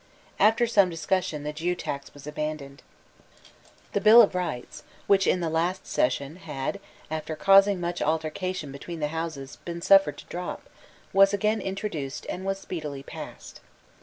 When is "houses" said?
9.09-9.57